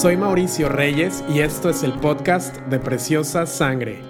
[0.00, 4.09] Soy Mauricio Reyes y esto es el podcast de Preciosa Sangre.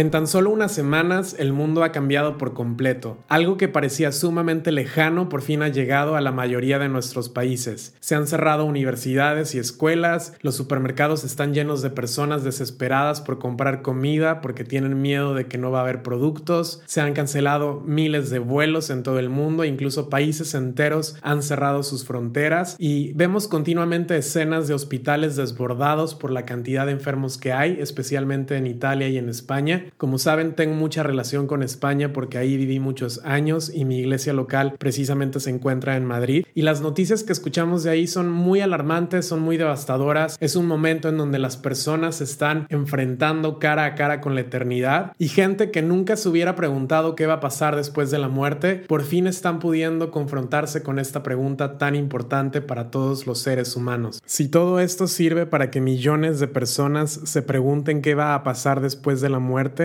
[0.00, 3.18] En tan solo unas semanas el mundo ha cambiado por completo.
[3.28, 7.94] Algo que parecía sumamente lejano por fin ha llegado a la mayoría de nuestros países.
[8.00, 13.82] Se han cerrado universidades y escuelas, los supermercados están llenos de personas desesperadas por comprar
[13.82, 18.30] comida porque tienen miedo de que no va a haber productos, se han cancelado miles
[18.30, 23.48] de vuelos en todo el mundo, incluso países enteros han cerrado sus fronteras y vemos
[23.48, 29.06] continuamente escenas de hospitales desbordados por la cantidad de enfermos que hay, especialmente en Italia
[29.06, 33.70] y en España como saben, tengo mucha relación con España porque ahí viví muchos años
[33.74, 36.44] y mi iglesia local precisamente se encuentra en Madrid.
[36.54, 40.36] Y las noticias que escuchamos de ahí son muy alarmantes, son muy devastadoras.
[40.40, 44.42] Es un momento en donde las personas se están enfrentando cara a cara con la
[44.42, 48.28] eternidad y gente que nunca se hubiera preguntado qué va a pasar después de la
[48.28, 53.76] muerte, por fin están pudiendo confrontarse con esta pregunta tan importante para todos los seres
[53.76, 54.22] humanos.
[54.24, 58.80] Si todo esto sirve para que millones de personas se pregunten qué va a pasar
[58.80, 59.79] después de la muerte,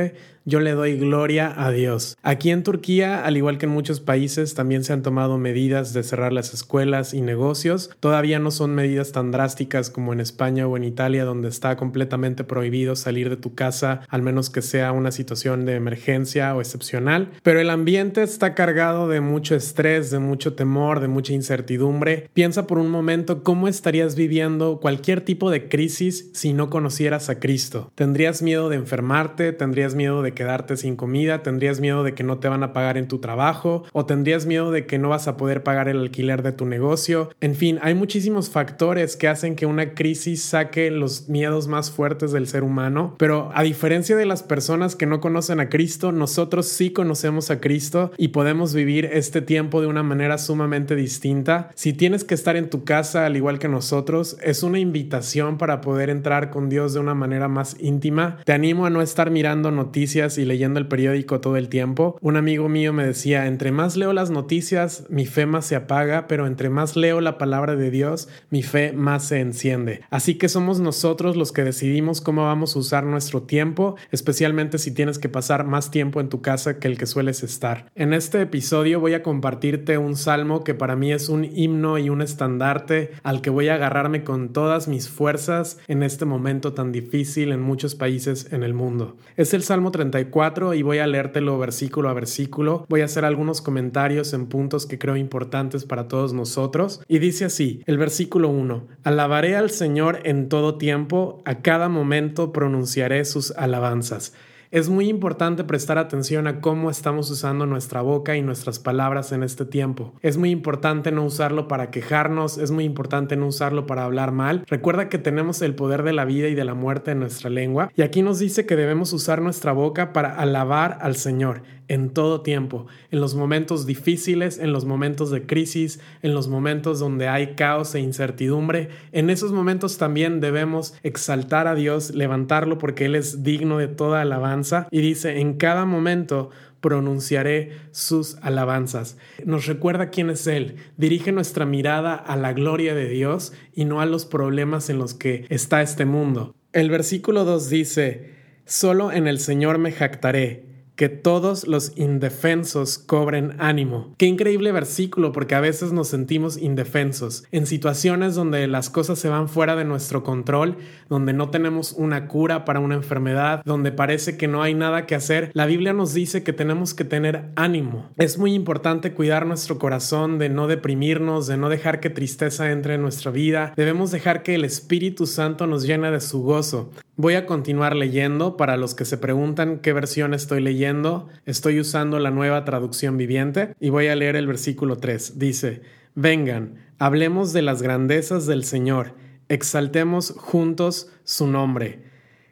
[0.47, 2.17] yo le doy gloria a Dios.
[2.21, 6.03] Aquí en Turquía, al igual que en muchos países, también se han tomado medidas de
[6.03, 7.89] cerrar las escuelas y negocios.
[7.99, 12.43] Todavía no son medidas tan drásticas como en España o en Italia, donde está completamente
[12.43, 17.31] prohibido salir de tu casa, al menos que sea una situación de emergencia o excepcional.
[17.41, 22.29] Pero el ambiente está cargado de mucho estrés, de mucho temor, de mucha incertidumbre.
[22.33, 27.39] Piensa por un momento cómo estarías viviendo cualquier tipo de crisis si no conocieras a
[27.39, 27.91] Cristo.
[27.95, 29.55] ¿Tendrías miedo de enfermarte?
[29.55, 32.97] tendrías miedo de quedarte sin comida, tendrías miedo de que no te van a pagar
[32.97, 36.43] en tu trabajo o tendrías miedo de que no vas a poder pagar el alquiler
[36.43, 37.29] de tu negocio.
[37.41, 42.31] En fin, hay muchísimos factores que hacen que una crisis saque los miedos más fuertes
[42.31, 46.67] del ser humano, pero a diferencia de las personas que no conocen a Cristo, nosotros
[46.67, 51.69] sí conocemos a Cristo y podemos vivir este tiempo de una manera sumamente distinta.
[51.75, 55.81] Si tienes que estar en tu casa al igual que nosotros, es una invitación para
[55.81, 58.37] poder entrar con Dios de una manera más íntima.
[58.45, 62.37] Te animo a no estar mirando noticias y leyendo el periódico todo el tiempo, un
[62.37, 66.47] amigo mío me decía, entre más leo las noticias, mi fe más se apaga, pero
[66.47, 70.01] entre más leo la palabra de Dios, mi fe más se enciende.
[70.09, 74.93] Así que somos nosotros los que decidimos cómo vamos a usar nuestro tiempo, especialmente si
[74.93, 77.91] tienes que pasar más tiempo en tu casa que el que sueles estar.
[77.95, 82.09] En este episodio voy a compartirte un salmo que para mí es un himno y
[82.09, 86.91] un estandarte al que voy a agarrarme con todas mis fuerzas en este momento tan
[86.91, 89.17] difícil en muchos países en el mundo.
[89.35, 92.85] Es el Salmo 34 y voy a leértelo versículo a versículo.
[92.89, 97.01] Voy a hacer algunos comentarios en puntos que creo importantes para todos nosotros.
[97.07, 102.51] Y dice así, el versículo 1, Alabaré al Señor en todo tiempo, a cada momento
[102.51, 104.33] pronunciaré sus alabanzas.
[104.75, 109.41] Es muy importante prestar atención a cómo estamos usando nuestra boca y nuestras palabras en
[109.41, 110.13] este tiempo.
[110.21, 114.65] Es muy importante no usarlo para quejarnos, es muy importante no usarlo para hablar mal.
[114.67, 117.89] Recuerda que tenemos el poder de la vida y de la muerte en nuestra lengua
[117.95, 122.41] y aquí nos dice que debemos usar nuestra boca para alabar al Señor en todo
[122.41, 127.55] tiempo, en los momentos difíciles, en los momentos de crisis, en los momentos donde hay
[127.55, 128.89] caos e incertidumbre.
[129.11, 134.21] En esos momentos también debemos exaltar a Dios, levantarlo porque Él es digno de toda
[134.21, 136.49] alabanza y dice, en cada momento
[136.81, 139.17] pronunciaré sus alabanzas.
[139.43, 144.01] Nos recuerda quién es Él, dirige nuestra mirada a la gloria de Dios y no
[144.01, 146.55] a los problemas en los que está este mundo.
[146.73, 148.35] El versículo 2 dice,
[148.65, 150.64] Solo en el Señor me jactaré
[150.95, 154.13] que todos los indefensos cobren ánimo.
[154.17, 159.29] Qué increíble versículo porque a veces nos sentimos indefensos en situaciones donde las cosas se
[159.29, 160.77] van fuera de nuestro control,
[161.09, 165.15] donde no tenemos una cura para una enfermedad, donde parece que no hay nada que
[165.15, 165.51] hacer.
[165.53, 168.09] La Biblia nos dice que tenemos que tener ánimo.
[168.17, 172.95] Es muy importante cuidar nuestro corazón de no deprimirnos, de no dejar que tristeza entre
[172.95, 173.73] en nuestra vida.
[173.75, 176.91] Debemos dejar que el Espíritu Santo nos llene de su gozo.
[177.17, 181.29] Voy a continuar leyendo para los que se preguntan qué versión estoy leyendo.
[181.45, 185.39] Estoy usando la nueva traducción viviente y voy a leer el versículo 3.
[185.39, 185.81] Dice,
[186.13, 189.13] vengan, hablemos de las grandezas del Señor,
[189.47, 192.03] exaltemos juntos su nombre.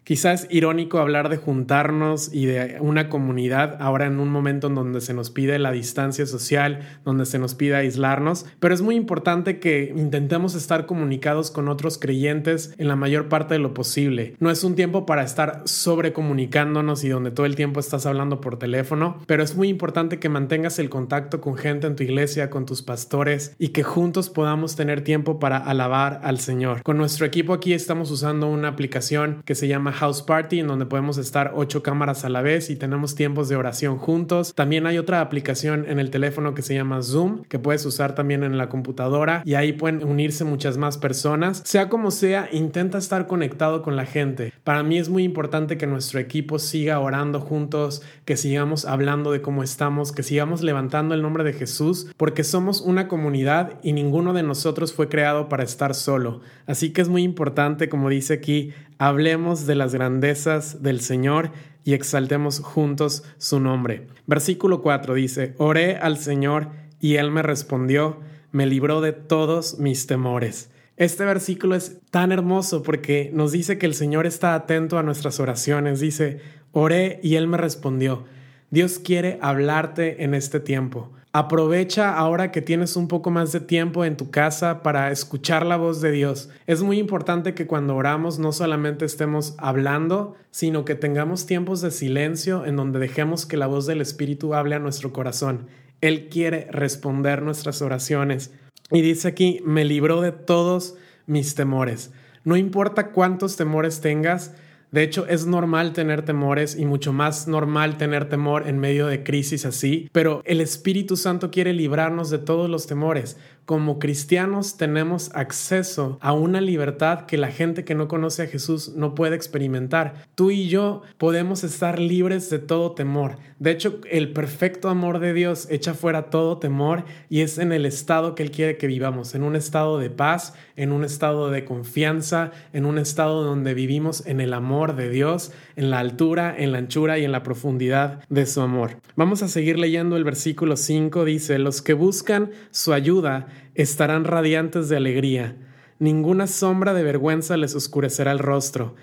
[0.04, 5.00] Quizás irónico hablar de juntarnos y de una comunidad ahora en un momento en donde
[5.00, 9.60] se nos pide la distancia social, donde se nos pide aislarnos, pero es muy importante
[9.60, 14.36] que intentemos estar comunicados con otros creyentes en la mayor parte de lo posible.
[14.40, 18.60] No es un tiempo para estar sobrecomunicándonos y donde todo el tiempo estás hablando por
[18.60, 22.66] teléfono, pero es muy importante que mantengas el contacto con gente en tu iglesia, con
[22.66, 26.84] tus pastores y que juntos podamos tener tiempo para alabar al Señor.
[26.84, 30.86] Con nuestro equipo aquí estamos usando una aplicación que se llama House Party, en donde
[30.86, 34.54] podemos estar ocho cámaras a la vez y tenemos tiempos de oración juntos.
[34.54, 38.44] También hay otra aplicación en el teléfono que se llama Zoom, que puedes usar también
[38.44, 41.62] en la computadora y ahí pueden unirse muchas más personas.
[41.66, 44.54] Sea como sea, intenta estar conectado con la gente.
[44.64, 49.42] Para mí es muy importante que nuestro equipo siga orando juntos, que sigamos hablando de
[49.42, 54.34] cómo estamos, que sigamos levantando el nombre de Jesús, porque somos una comunidad y ninguno
[54.34, 56.42] de nosotros fue creado para estar solo.
[56.66, 58.74] Así que es muy importante, como dice aquí,
[59.08, 61.52] hablemos de las grandezas del Señor
[61.84, 64.08] y exaltemos juntos su nombre.
[64.28, 66.70] Versículo 4 dice, oré al Señor
[67.02, 68.22] y Él me respondió,
[68.54, 70.70] me libró de todos mis temores.
[70.96, 75.38] Este versículo es tan hermoso porque nos dice que el Señor está atento a nuestras
[75.42, 76.00] oraciones.
[76.00, 76.40] Dice,
[76.72, 78.24] oré y Él me respondió.
[78.70, 81.12] Dios quiere hablarte en este tiempo.
[81.36, 85.78] Aprovecha ahora que tienes un poco más de tiempo en tu casa para escuchar la
[85.78, 86.50] voz de Dios.
[86.68, 91.90] Es muy importante que cuando oramos no solamente estemos hablando, sino que tengamos tiempos de
[91.90, 95.66] silencio en donde dejemos que la voz del Espíritu hable a nuestro corazón.
[96.02, 98.54] Él quiere responder nuestras oraciones.
[98.92, 102.12] Y dice aquí, me libró de todos mis temores.
[102.44, 104.54] No importa cuántos temores tengas,
[104.94, 109.24] de hecho, es normal tener temores y mucho más normal tener temor en medio de
[109.24, 113.36] crisis así, pero el Espíritu Santo quiere librarnos de todos los temores.
[113.66, 118.94] Como cristianos tenemos acceso a una libertad que la gente que no conoce a Jesús
[118.96, 120.26] no puede experimentar.
[120.36, 123.38] Tú y yo podemos estar libres de todo temor.
[123.60, 127.86] De hecho, el perfecto amor de Dios echa fuera todo temor y es en el
[127.86, 131.64] estado que Él quiere que vivamos, en un estado de paz, en un estado de
[131.64, 136.74] confianza, en un estado donde vivimos en el amor de Dios, en la altura, en
[136.74, 138.98] la anchura y en la profundidad de su amor.
[139.16, 144.90] Vamos a seguir leyendo el versículo 5, dice, los que buscan su ayuda estarán radiantes
[144.90, 145.56] de alegría,
[146.00, 148.96] ninguna sombra de vergüenza les oscurecerá el rostro.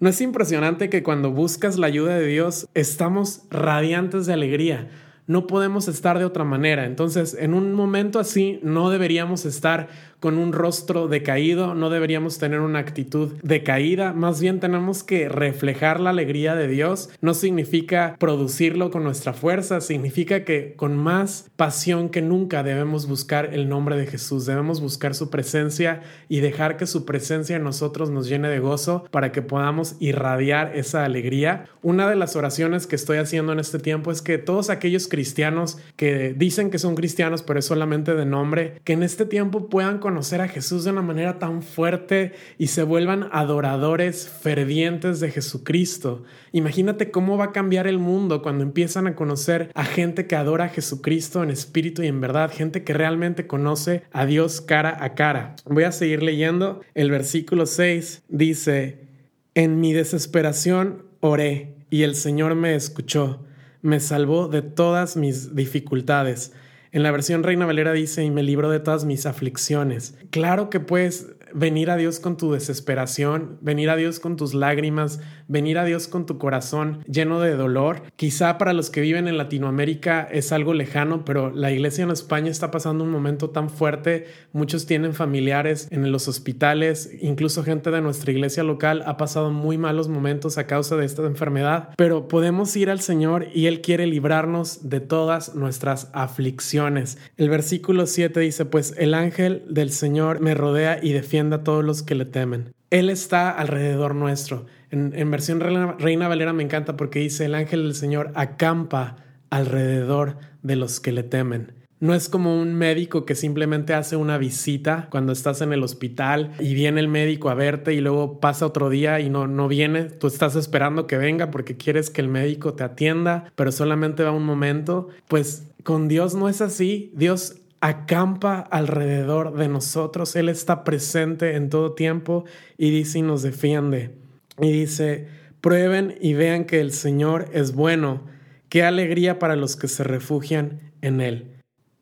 [0.00, 4.88] ¿No es impresionante que cuando buscas la ayuda de Dios estamos radiantes de alegría?
[5.26, 6.84] No podemos estar de otra manera.
[6.84, 9.88] Entonces, en un momento así, no deberíamos estar
[10.24, 16.00] con un rostro decaído, no deberíamos tener una actitud decaída, más bien tenemos que reflejar
[16.00, 17.10] la alegría de Dios.
[17.20, 23.50] No significa producirlo con nuestra fuerza, significa que con más pasión que nunca debemos buscar
[23.52, 26.00] el nombre de Jesús, debemos buscar su presencia
[26.30, 30.74] y dejar que su presencia en nosotros nos llene de gozo para que podamos irradiar
[30.74, 31.66] esa alegría.
[31.82, 35.78] Una de las oraciones que estoy haciendo en este tiempo es que todos aquellos cristianos
[35.94, 40.00] que dicen que son cristianos pero es solamente de nombre, que en este tiempo puedan
[40.00, 46.24] conocer a Jesús de una manera tan fuerte y se vuelvan adoradores fervientes de Jesucristo.
[46.50, 50.64] Imagínate cómo va a cambiar el mundo cuando empiezan a conocer a gente que adora
[50.64, 55.14] a Jesucristo en espíritu y en verdad, gente que realmente conoce a Dios cara a
[55.14, 55.54] cara.
[55.64, 56.80] Voy a seguir leyendo.
[56.94, 59.06] El versículo 6 dice,
[59.54, 63.44] en mi desesperación oré y el Señor me escuchó,
[63.84, 66.54] me salvó de todas mis dificultades.
[66.90, 70.16] En la versión Reina Valera dice, y me libro de todas mis aflicciones.
[70.30, 75.20] Claro que puedes venir a Dios con tu desesperación, venir a Dios con tus lágrimas,
[75.48, 78.02] venir a Dios con tu corazón lleno de dolor.
[78.16, 82.50] Quizá para los que viven en Latinoamérica es algo lejano, pero la iglesia en España
[82.50, 84.26] está pasando un momento tan fuerte.
[84.52, 89.78] Muchos tienen familiares en los hospitales, incluso gente de nuestra iglesia local ha pasado muy
[89.78, 94.06] malos momentos a causa de esta enfermedad, pero podemos ir al Señor y Él quiere
[94.06, 97.18] librarnos de todas nuestras aflicciones.
[97.36, 101.84] El versículo 7 dice, pues el ángel del Señor me rodea y defiende a todos
[101.84, 102.72] los que le temen.
[102.90, 104.66] Él está alrededor nuestro.
[104.94, 109.16] En, versión Reina, Valera me encanta porque dice, el ángel del Señor acampa
[109.50, 111.72] alrededor de los que le temen.
[111.98, 116.52] No es como un médico que simplemente hace una visita cuando estás en el hospital
[116.60, 120.04] y viene el médico a verte y luego pasa otro día y no, no viene.
[120.04, 124.32] Tú estás esperando que venga porque quieres que el médico te atienda, pero solamente va
[124.32, 125.08] un momento.
[125.28, 127.10] Pues con Dios no es así.
[127.14, 130.36] Dios acampa alrededor de nosotros.
[130.36, 132.44] Él está presente en todo tiempo
[132.76, 134.23] y dice y nos defiende.
[134.60, 135.28] Y dice,
[135.60, 138.22] prueben y vean que el Señor es bueno.
[138.68, 141.54] Qué alegría para los que se refugian en Él.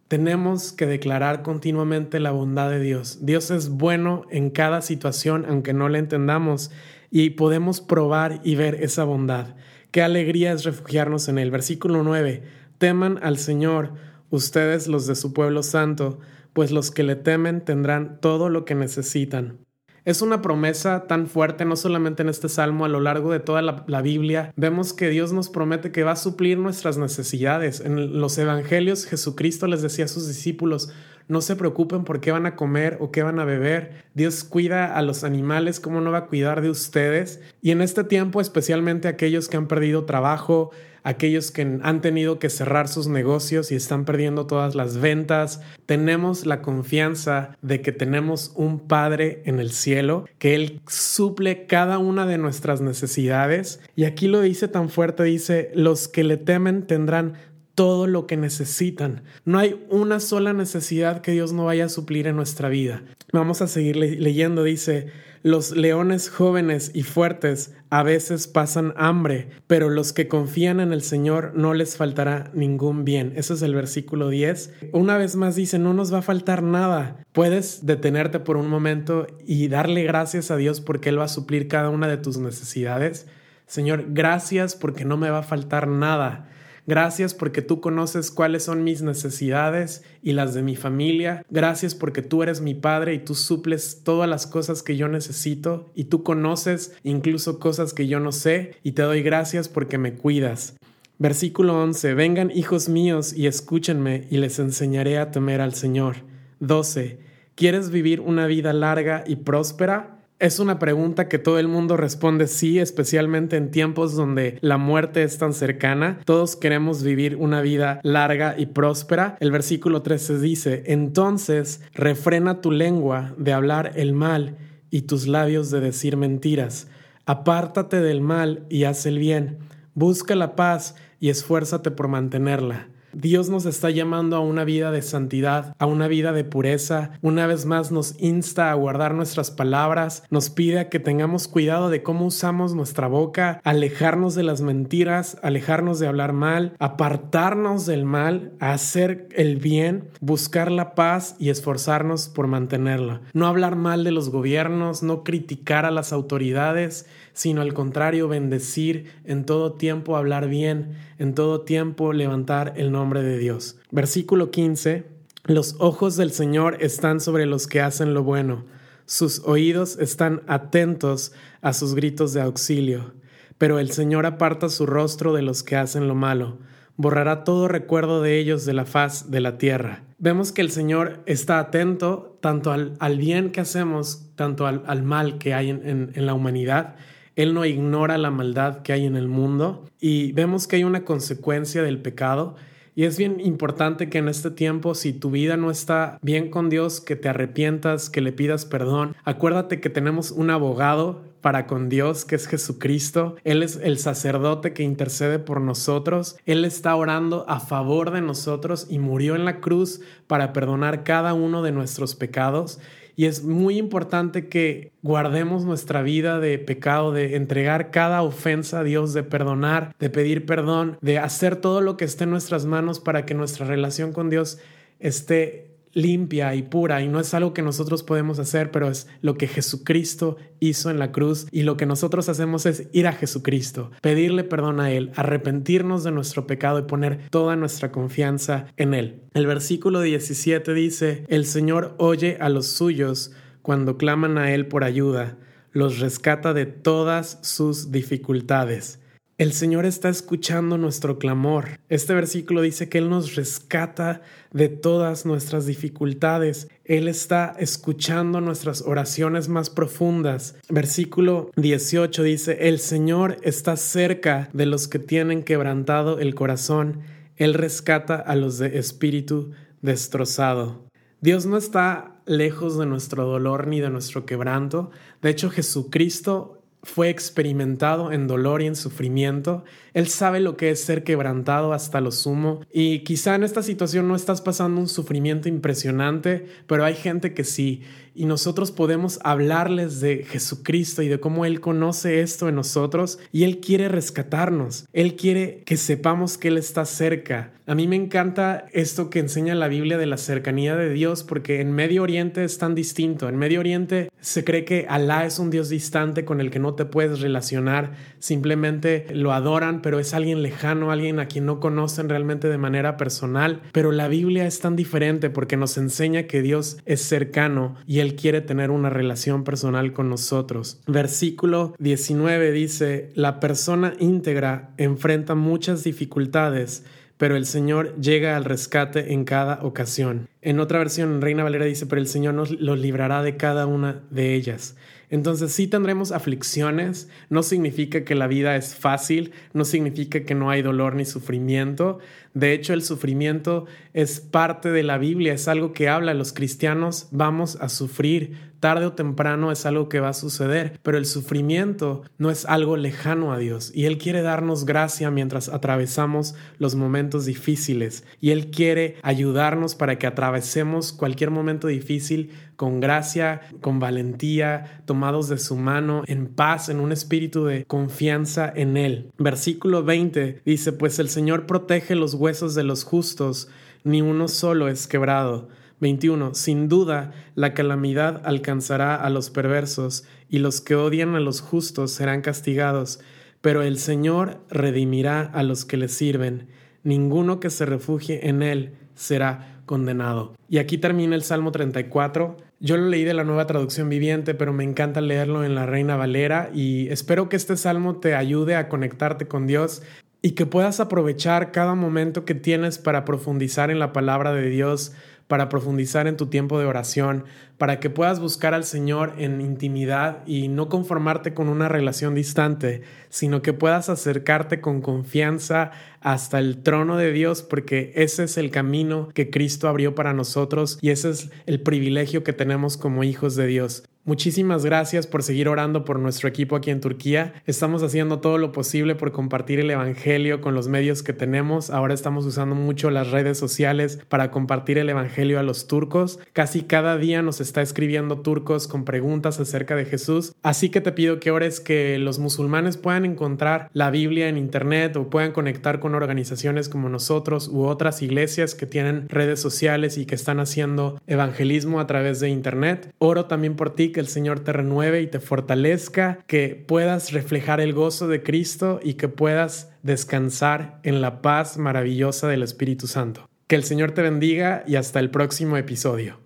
[0.09, 3.25] Tenemos que declarar continuamente la bondad de Dios.
[3.25, 6.71] Dios es bueno en cada situación, aunque no le entendamos,
[7.11, 9.55] y podemos probar y ver esa bondad.
[9.91, 11.51] Qué alegría es refugiarnos en Él.
[11.51, 12.43] Versículo 9.
[12.79, 13.93] Teman al Señor
[14.31, 16.19] ustedes los de su pueblo santo,
[16.53, 19.59] pues los que le temen tendrán todo lo que necesitan.
[20.05, 23.63] Es una promesa tan fuerte, no solamente en este salmo, a lo largo de toda
[23.63, 24.53] la, Biblia.
[24.57, 27.81] Vemos que Dios nos promete que va a suplir nuestras necesidades.
[27.81, 30.93] En los evangelios, Jesucristo les decía a sus discípulos,
[31.29, 34.05] no se preocupen por qué van a comer o qué van a beber.
[34.15, 37.41] Dios cuida a los animales, ¿cómo no va a cuidar de ustedes?
[37.61, 40.73] Y en este tiempo, especialmente aquellos que han perdido trabajo,
[41.05, 45.61] aquellos que han tenido que cerrar sus negocios y están perdiendo todas las ventas.
[45.87, 51.99] Tenemos la confianza de que tenemos un Padre en el cielo, que Él suple cada
[51.99, 53.81] una de nuestras necesidades.
[53.97, 57.35] Y aquí lo dice tan fuerte, dice, los que le temen tendrán
[57.75, 59.23] todo lo que necesitan.
[59.45, 63.03] No hay una sola necesidad que Dios no vaya a suplir en nuestra vida.
[63.33, 65.09] Vamos a seguir leyendo, dice,
[65.43, 71.03] los leones jóvenes y fuertes a veces pasan hambre, pero los que confían en el
[71.03, 73.33] Señor no les faltará ningún bien.
[73.35, 74.73] Ese es el versículo 10.
[74.93, 77.25] Una vez más dice, no nos va a faltar nada.
[77.33, 81.67] Puedes detenerte por un momento y darle gracias a Dios porque Él va a suplir
[81.67, 83.27] cada una de tus necesidades.
[83.67, 86.49] Señor, gracias porque no me va a faltar nada.
[86.87, 91.45] Gracias porque tú conoces cuáles son mis necesidades y las de mi familia.
[91.49, 95.93] Gracias porque tú eres mi Padre y tú suples todas las cosas que yo necesito
[95.95, 100.15] y tú conoces incluso cosas que yo no sé y te doy gracias porque me
[100.15, 100.75] cuidas.
[101.19, 102.15] Versículo 11.
[102.15, 106.17] Vengan hijos míos y escúchenme y les enseñaré a temer al Señor.
[106.59, 107.21] 12.
[107.55, 110.22] ¿Quieres vivir una vida larga y próspera?
[110.43, 115.23] Es una pregunta que todo el mundo responde sí, especialmente en tiempos donde la muerte
[115.23, 116.19] es tan cercana.
[116.25, 119.37] Todos queremos vivir una vida larga y próspera.
[119.39, 124.57] El versículo 13 dice, entonces refrena tu lengua de hablar el mal
[124.91, 126.89] y tus labios de decir mentiras.
[127.25, 129.59] Apártate del mal y haz el bien.
[129.95, 132.89] Busca la paz y esfuérzate por mantenerla.
[133.13, 137.11] Dios nos está llamando a una vida de santidad, a una vida de pureza.
[137.23, 142.03] Una vez más nos insta a guardar nuestras palabras, nos pide que tengamos cuidado de
[142.03, 148.53] cómo usamos nuestra boca, alejarnos de las mentiras, alejarnos de hablar mal, apartarnos del mal,
[148.61, 153.21] hacer el bien, buscar la paz y esforzarnos por mantenerla.
[153.33, 159.07] No hablar mal de los gobiernos, no criticar a las autoridades, sino al contrario, bendecir,
[159.25, 163.79] en todo tiempo hablar bien, en todo tiempo levantar el nombre de Dios.
[163.91, 165.05] Versículo 15.
[165.45, 168.65] Los ojos del Señor están sobre los que hacen lo bueno,
[169.05, 173.13] sus oídos están atentos a sus gritos de auxilio,
[173.59, 176.59] pero el Señor aparta su rostro de los que hacen lo malo
[176.97, 180.05] borrará todo recuerdo de ellos de la faz de la tierra.
[180.19, 185.55] Vemos que el Señor está atento tanto al, bien que hacemos, tanto al, mal que
[185.55, 186.97] hay en la humanidad,
[187.37, 191.05] él no ignora la maldad que hay en el mundo y vemos que hay una
[191.05, 192.57] consecuencia del pecado.
[192.95, 196.69] Y es bien importante que en este tiempo, si tu vida no está bien con
[196.69, 199.17] Dios, que te arrepientas, que le pidas perdón.
[199.25, 203.37] Acuérdate que tenemos un abogado para con Dios, que es Jesucristo.
[203.45, 206.37] Él es el sacerdote que intercede por nosotros.
[206.45, 211.33] Él está orando a favor de nosotros y murió en la cruz para perdonar cada
[211.35, 212.79] uno de nuestros pecados.
[213.15, 218.85] Y es muy importante que guardemos nuestra vida de pecado, de entregar cada ofensa a
[218.85, 223.01] Dios, de perdonar, de pedir perdón, de hacer todo lo que esté en nuestras manos
[223.01, 224.59] para que nuestra relación con Dios
[224.99, 229.37] esté limpia y pura y no es algo que nosotros podemos hacer, pero es lo
[229.37, 233.91] que Jesucristo hizo en la cruz y lo que nosotros hacemos es ir a Jesucristo,
[234.01, 239.23] pedirle perdón a Él, arrepentirnos de nuestro pecado y poner toda nuestra confianza en Él.
[239.35, 243.33] El versículo 17 dice, el Señor oye a los suyos
[243.63, 245.39] cuando claman a Él por ayuda,
[245.73, 249.02] los rescata de todas sus dificultades.
[249.43, 251.81] El Señor está escuchando nuestro clamor.
[251.89, 254.23] Este versículo dice que Él nos rescata
[254.53, 256.69] de todas nuestras dificultades.
[256.85, 260.55] Él está escuchando nuestras oraciones más profundas.
[260.69, 267.01] Versículo 18 dice, el Señor está cerca de los que tienen quebrantado el corazón.
[267.35, 270.85] Él rescata a los de espíritu destrozado.
[271.21, 274.93] Dios no está lejos de nuestro dolor ni de nuestro quebranto.
[275.21, 279.65] De hecho, Jesucristo fue experimentado en dolor y en sufrimiento.
[279.95, 282.61] Él sabe lo que es ser quebrantado hasta lo sumo.
[282.73, 287.45] Y quizá en esta situación no estás pasando un sufrimiento impresionante, pero hay gente que
[287.45, 287.83] sí
[288.15, 293.45] y nosotros podemos hablarles de Jesucristo y de cómo Él conoce esto en nosotros y
[293.45, 294.87] Él quiere rescatarnos.
[294.93, 297.53] Él quiere que sepamos que Él está cerca.
[297.65, 301.61] A mí me encanta esto que enseña la Biblia de la cercanía de Dios porque
[301.61, 303.29] en Medio Oriente es tan distinto.
[303.29, 306.75] En Medio Oriente se cree que Alá es un Dios distante con el que no
[306.75, 312.09] te puedes relacionar, simplemente lo adoran, pero es alguien lejano, alguien a quien no conocen
[312.09, 313.63] realmente de manera personal.
[313.73, 318.15] Pero la Biblia es tan diferente porque nos enseña que Dios es cercano y Él
[318.17, 320.81] quiere tener una relación personal con nosotros.
[320.87, 326.85] Versículo 19 dice, la persona íntegra enfrenta muchas dificultades
[327.23, 330.29] pero el Señor llega al rescate en cada ocasión.
[330.41, 334.03] En otra versión, Reina Valera dice, pero el Señor nos los librará de cada una
[334.11, 334.75] de ellas.
[335.09, 340.51] Entonces sí tendremos aflicciones, no significa que la vida es fácil, no significa que no
[340.51, 342.01] hay dolor ni sufrimiento.
[342.35, 347.09] De hecho, el sufrimiento es parte de la Biblia, es algo que habla, los cristianos
[347.11, 352.05] vamos a sufrir, tarde o temprano es algo que va a suceder, pero el sufrimiento
[352.17, 353.73] no es algo lejano a Dios.
[353.75, 358.05] Y Él quiere darnos gracia mientras atravesamos los momentos difíciles.
[358.21, 365.29] Y Él quiere ayudarnos para que atravesemos cualquier momento difícil con gracia, con valentía, tomados
[365.29, 369.11] de su mano, en paz, en un espíritu de confianza en Él.
[369.19, 373.49] Versículo 20 dice, pues el Señor protege los huesos de los justos,
[373.83, 375.49] ni uno solo es quebrado.
[375.81, 376.35] 21.
[376.35, 381.91] Sin duda, la calamidad alcanzará a los perversos, y los que odian a los justos
[381.91, 383.01] serán castigados,
[383.41, 386.47] pero el Señor redimirá a los que le sirven.
[386.85, 390.37] Ninguno que se refugie en Él será condenado.
[390.49, 392.37] Y aquí termina el Salmo 34.
[392.61, 395.97] Yo lo leí de la nueva traducción viviente, pero me encanta leerlo en la Reina
[395.97, 399.83] Valera y espero que este salmo te ayude a conectarte con Dios
[400.23, 404.93] y que puedas aprovechar cada momento que tienes para profundizar en la palabra de Dios
[405.33, 407.25] para profundizar en tu tiempo de oración,
[407.57, 412.83] para que puedas buscar al Señor en intimidad y no conformarte con una relación distante,
[413.09, 415.71] sino que puedas acercarte con confianza
[416.03, 420.79] hasta el trono de Dios, porque ese es el camino que Cristo abrió para nosotros
[420.83, 423.85] y ese es el privilegio que tenemos como hijos de Dios.
[424.05, 427.35] Muchísimas gracias por seguir orando por nuestro equipo aquí en Turquía.
[427.47, 431.71] Estamos haciendo todo lo posible por compartir el Evangelio con los medios que tenemos.
[431.71, 436.19] Ahora estamos usando mucho las redes sociales para compartir el Evangelio a los turcos.
[436.33, 440.35] Casi cada día nos está escribiendo turcos con preguntas acerca de Jesús.
[440.43, 444.97] Así que te pido que ores que los musulmanes puedan encontrar la Biblia en Internet
[444.97, 450.07] o puedan conectar con organizaciones como nosotros u otras iglesias que tienen redes sociales y
[450.07, 452.93] que están haciendo evangelismo a través de Internet.
[452.99, 457.73] Oro también por que el Señor te renueve y te fortalezca, que puedas reflejar el
[457.73, 463.29] gozo de Cristo y que puedas descansar en la paz maravillosa del Espíritu Santo.
[463.47, 466.22] Que el Señor te bendiga y hasta el próximo episodio.